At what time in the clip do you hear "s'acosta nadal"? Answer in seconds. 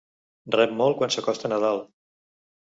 1.17-1.85